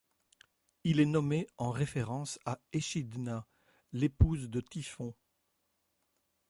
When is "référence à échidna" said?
1.69-3.45